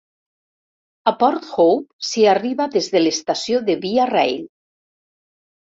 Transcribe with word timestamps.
A 1.11 1.13
Port 1.23 1.45
Hope 1.57 2.07
s'hi 2.11 2.25
arriba 2.31 2.69
des 2.77 2.89
de 2.97 3.03
l'estació 3.05 3.63
de 3.69 3.79
Via 3.85 4.09
Rail. 4.15 4.41